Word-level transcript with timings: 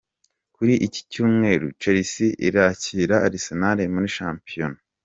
Kuri 0.55 0.73
iki 0.85 1.01
Cyumweru, 1.11 1.67
Chelsea 1.81 2.29
irakira 2.47 3.15
Arsenal 3.27 3.79
muri 3.93 4.07
shampiyona. 4.17 4.77